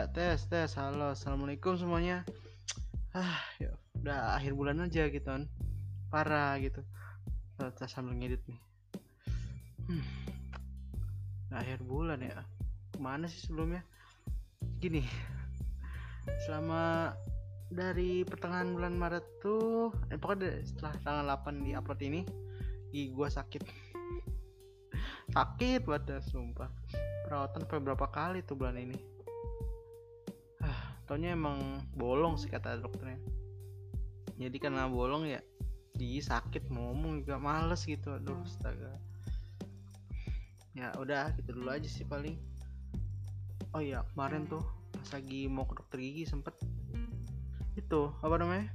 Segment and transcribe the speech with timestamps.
[0.00, 0.72] Ya tes tes.
[0.80, 2.24] Halo, assalamualaikum semuanya.
[3.12, 3.68] Ah, ya
[4.00, 5.44] udah akhir bulan aja gitu kan.
[6.08, 6.80] Parah gitu.
[7.60, 8.60] Kita sambil ngedit nih.
[9.92, 10.04] Hmm.
[11.52, 12.48] Akhir bulan ya.
[12.88, 13.84] Ke mana sih sebelumnya?
[14.80, 15.04] Gini.
[16.48, 17.12] Selama
[17.68, 22.24] dari pertengahan bulan Maret tuh, eh, pokoknya setelah tanggal 8 di upload ini,
[22.88, 23.68] gigi gua sakit.
[25.36, 26.72] sakit banget sumpah.
[27.28, 29.19] Perawatan sampai berapa kali tuh bulan ini
[31.10, 33.18] taunya emang bolong sih kata dokternya.
[34.38, 35.42] Jadi karena bolong ya
[35.98, 38.94] gigi sakit mau ngomong juga males gitu aduh astaga.
[40.78, 42.38] Ya udah gitu dulu aja sih paling.
[43.74, 44.62] Oh iya kemarin tuh
[44.94, 46.54] pas lagi mau ke dokter gigi sempet.
[47.74, 48.70] Itu apa namanya?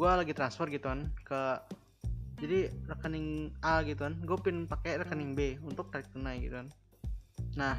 [0.00, 1.40] Gue lagi transfer gitu kan ke
[2.40, 4.16] jadi rekening A gitu kan.
[4.24, 6.72] Gue pin pakai rekening B untuk tarik tunai gitu kan.
[7.60, 7.76] Nah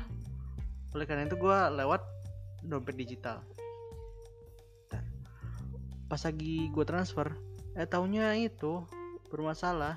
[0.94, 2.21] oleh karena itu gue lewat
[2.66, 3.42] dompet digital.
[6.08, 7.32] Pas lagi gue transfer
[7.80, 8.84] eh taunya itu
[9.32, 9.96] bermasalah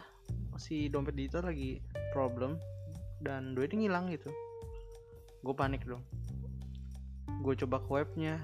[0.54, 1.82] si dompet digital lagi
[2.14, 2.56] problem
[3.20, 4.30] dan duitnya ngilang gitu.
[5.42, 6.02] Gue panik dong.
[7.42, 8.38] Gue coba ke webnya.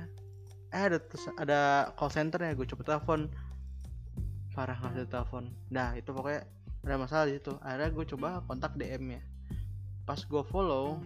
[0.71, 0.99] Eh ada
[1.39, 1.61] ada
[1.95, 3.31] call center ya gue coba telepon.
[4.53, 5.55] Parah nggak bisa telepon.
[5.71, 6.43] Nah itu pokoknya
[6.83, 7.55] ada masalah di situ.
[7.63, 9.23] Akhirnya gue coba kontak DM nya
[10.11, 10.99] pas gue follow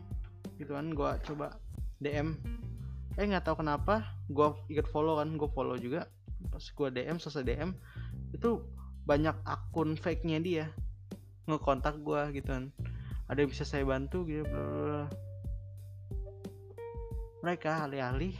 [0.56, 1.52] gitu kan gue coba
[2.00, 2.40] DM
[3.14, 6.10] eh nggak tahu kenapa gue ikut follow kan gue follow juga.
[6.50, 7.70] Pas gue DM selesai DM
[8.34, 8.60] itu
[9.06, 10.66] banyak akun fake nya dia.
[11.46, 12.64] Ngekontak gue gitu kan.
[13.30, 15.06] Ada yang bisa saya bantu gitu bla bla
[17.44, 18.32] mereka alih-alih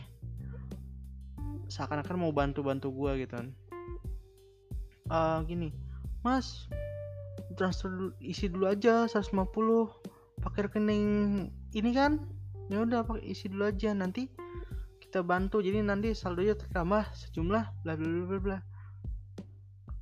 [1.69, 3.49] seakan-akan mau bantu-bantu gue gitu kan.
[5.13, 5.69] Uh, gini
[6.25, 6.65] mas
[7.61, 9.45] transfer isi dulu aja 150
[10.41, 11.05] pakai rekening
[11.77, 12.25] ini kan?
[12.73, 14.33] Ya udah pakai isi dulu aja nanti
[15.23, 15.63] bantu.
[15.63, 18.59] Jadi nanti saldonya tertambah sejumlah bla bla bla bla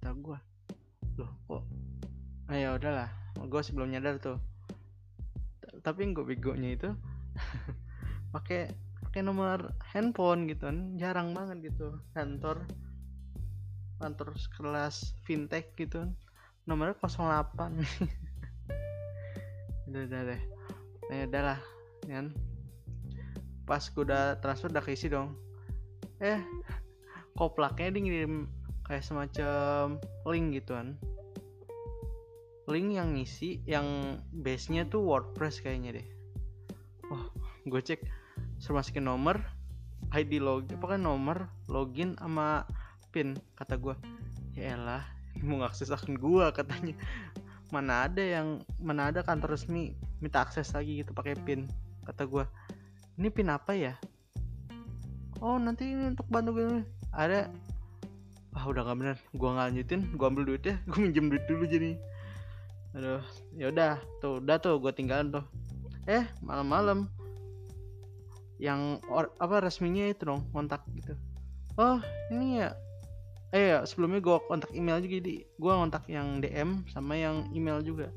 [0.03, 0.39] kata gue
[1.21, 1.63] loh kok?
[2.49, 3.11] Nah ya udahlah.
[3.43, 4.39] Gue sebelum nyadar tuh.
[5.83, 6.91] Tapi gue begonya itu
[8.35, 8.71] pakai
[9.05, 10.97] pakai nomor handphone gitu kan.
[10.97, 11.99] Jarang banget gitu.
[12.17, 12.65] Kantor
[14.01, 16.11] kantor kelas fintech gitu kan.
[16.65, 17.59] Nomornya 08
[19.93, 20.43] udah udah deh
[21.13, 21.61] nah, ya udahlah
[22.09, 22.27] kan
[23.69, 25.35] pas gue udah transfer udah keisi dong.
[26.19, 26.39] Eh
[27.39, 28.35] koplaknya dia ngirim
[28.85, 30.99] kayak semacam link gitu kan.
[32.71, 36.07] Link yang ngisi yang base nya tuh wordpress kayaknya deh.
[37.11, 37.27] Wah
[37.63, 38.03] gue cek
[38.59, 39.43] suruh masukin nomor
[40.15, 42.67] ID login pokoknya nomor login sama
[43.11, 43.95] pin kata gue
[44.55, 45.03] ya elah
[45.43, 46.95] mau ngakses akun gue katanya.
[47.73, 51.67] Mana ada yang mana ada kantor resmi minta akses lagi gitu pakai pin
[52.05, 52.45] kata gue
[53.21, 53.95] ini pin apa ya?
[55.43, 56.87] Oh nanti ini untuk bantu gue.
[57.13, 57.51] Ada.
[58.55, 59.17] Ah udah gak bener.
[59.35, 60.01] Nggak lanjutin.
[60.17, 61.99] Gua ambil duitnya gua minjem duit dulu jadi.
[62.97, 63.25] Aduh
[63.59, 64.01] ya udah.
[64.23, 65.45] Tuh udah tuh gua tinggalin tuh.
[66.09, 67.11] Eh malam-malam.
[68.63, 71.19] Yang or, apa resminya itu dong kontak gitu.
[71.77, 71.99] Oh
[72.31, 72.79] ini ya.
[73.53, 77.83] Eh ya sebelumnya gua kontak email juga jadi gua kontak yang DM sama yang email
[77.83, 78.09] juga.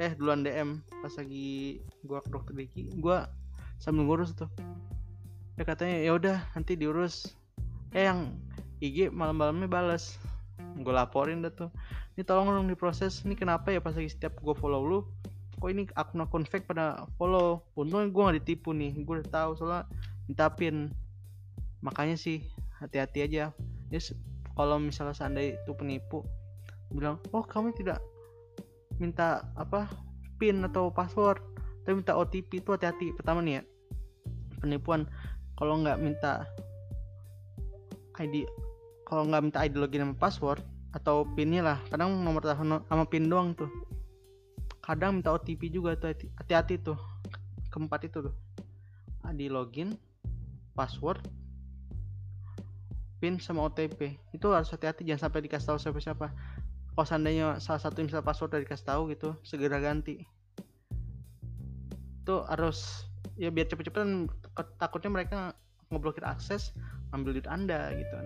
[0.00, 3.30] Eh duluan DM pas lagi gua ke dokter Diki gua
[3.78, 4.50] sambil ngurus tuh.
[5.54, 7.34] Ya katanya ya udah nanti diurus.
[7.94, 8.34] Eh yang
[8.82, 10.18] IG malam-malamnya balas
[10.74, 11.70] gue laporin dah tuh.
[12.18, 13.22] Ini tolong dong diproses.
[13.22, 14.98] Ini kenapa ya pas lagi setiap gue follow lu?
[15.62, 17.62] Kok ini akun-akun fake pada follow?
[17.78, 18.94] Untungnya gue gak ditipu nih.
[19.06, 19.86] Gue udah tahu soalnya
[20.26, 20.90] minta pin
[21.84, 22.42] makanya sih
[22.82, 23.54] hati-hati aja.
[23.92, 24.00] Ya
[24.54, 26.22] kalau misalnya seandainya itu penipu
[26.94, 27.98] bilang oh kamu tidak
[29.02, 29.90] minta apa
[30.38, 31.42] pin atau password
[31.84, 33.12] tapi minta OTP itu hati-hati.
[33.12, 33.62] Pertama nih ya
[34.64, 35.04] penipuan.
[35.60, 36.48] Kalau nggak minta
[38.16, 38.48] ID
[39.04, 40.64] kalau nggak minta ID login sama password
[40.96, 41.78] atau pinnya lah.
[41.92, 43.68] Kadang nomor telepon sama pin doang tuh.
[44.80, 46.96] Kadang minta OTP juga tuh hati-hati tuh.
[47.68, 48.34] Keempat itu tuh.
[49.28, 50.00] ID login
[50.72, 51.20] password
[53.20, 56.32] pin sama OTP itu harus hati-hati jangan sampai dikasih tahu siapa-siapa.
[56.94, 60.24] Kalau seandainya salah satu misal password dari dikasih tahu gitu segera ganti
[62.24, 63.04] itu harus
[63.36, 64.32] ya biar cepet-cepetan
[64.80, 65.38] takutnya mereka
[65.92, 66.72] ngeblokir akses
[67.12, 68.16] ambil duit anda gitu.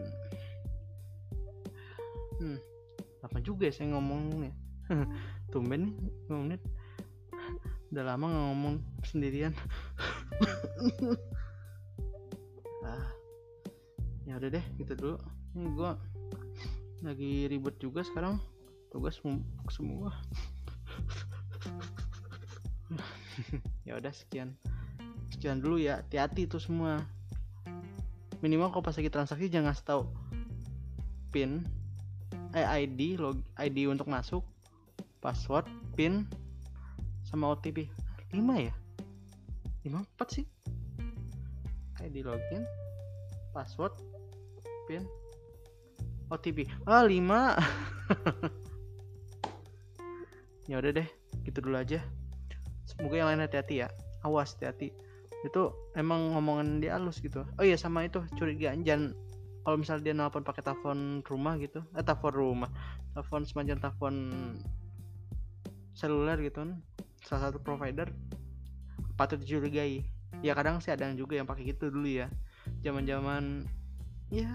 [2.38, 2.58] Hmm
[3.22, 4.52] apa juga ya saya ngomongnya.
[5.52, 5.92] Tumben
[6.28, 6.60] nih
[7.88, 8.74] udah lama ngomong
[9.04, 9.52] sendirian.
[12.88, 13.10] Ah
[14.24, 15.16] ya udah deh gitu dulu.
[15.52, 15.90] Ini gue
[17.04, 18.40] lagi ribet juga sekarang.
[18.88, 19.20] Tugas
[19.68, 20.14] semua
[23.88, 24.54] ya udah sekian.
[25.34, 26.02] Sekian dulu ya.
[26.02, 27.02] Hati-hati itu semua.
[28.42, 30.06] Minimal kalau pas lagi transaksi jangan ngasih
[31.28, 31.60] pin
[32.56, 34.40] eh ID log ID untuk masuk
[35.20, 36.24] password pin
[37.26, 37.84] sama OTP
[38.32, 38.72] 5 ya?
[39.84, 40.46] 5 4 sih.
[41.98, 42.62] ID login
[43.50, 43.90] password
[44.86, 45.02] pin
[46.30, 47.08] OTP ah 5
[50.70, 51.08] ya udah deh
[51.44, 52.02] gitu dulu aja
[52.98, 53.88] semoga yang lain hati-hati ya.
[54.26, 54.90] Awas hati-hati.
[55.46, 57.46] Itu emang ngomongan dia halus gitu.
[57.54, 59.14] Oh iya sama itu curiga jangan
[59.62, 61.86] kalau misalnya dia nelpon pakai telepon rumah gitu.
[61.94, 62.70] Eh telepon rumah.
[63.14, 64.14] Telepon semacam telepon
[65.94, 66.82] seluler gitu kan.
[67.22, 68.10] Salah satu provider.
[69.14, 70.02] Patut dicurigai.
[70.42, 72.26] Ya kadang sih ada yang juga yang pakai gitu dulu ya.
[72.82, 73.62] Zaman zaman
[74.34, 74.50] ya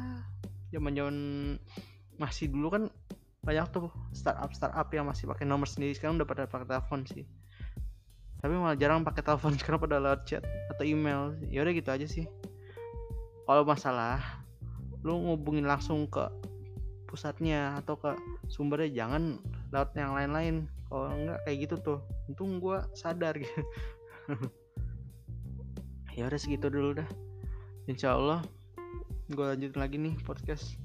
[0.76, 1.18] zaman zaman
[2.20, 2.84] masih dulu kan
[3.44, 5.96] banyak tuh startup startup yang masih pakai nomor sendiri.
[5.96, 7.24] Sekarang udah pada pakai telepon sih
[8.44, 10.44] tapi malah jarang pakai telepon sekarang pada lewat chat
[10.76, 11.32] atau email.
[11.48, 12.28] Ya udah gitu aja sih.
[13.48, 14.20] Kalau masalah
[15.00, 16.28] lu ngubungin langsung ke
[17.08, 18.12] pusatnya atau ke
[18.52, 19.40] sumbernya jangan
[19.72, 20.56] lewat yang lain-lain.
[20.92, 23.64] Kalau enggak kayak gitu tuh untung gue sadar gitu.
[26.14, 27.10] Ya udah segitu dulu dah.
[27.90, 28.46] Insya Allah
[29.34, 30.78] gue lanjutin lagi nih podcast.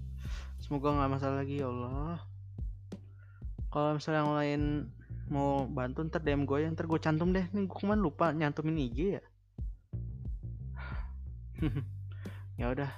[0.57, 2.17] Semoga nggak masalah lagi ya Allah.
[3.69, 4.63] Kalau misalnya yang lain
[5.29, 7.47] mau bantu ntar DM gue ya ntar gue cantum deh.
[7.53, 9.23] Nih gue ke mana lupa nyantumin IG ya?
[12.59, 12.91] Ya udah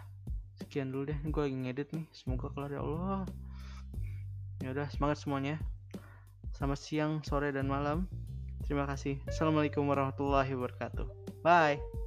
[0.57, 1.19] sekian dulu deh.
[1.29, 2.09] Gue lagi ngedit nih.
[2.17, 3.29] Semoga kelar ya Allah.
[4.65, 5.61] Ya udah semangat semuanya.
[6.57, 8.09] Selamat siang sore dan malam.
[8.65, 9.21] Terima kasih.
[9.29, 11.45] Assalamualaikum warahmatullahi wabarakatuh.
[11.45, 12.00] Bye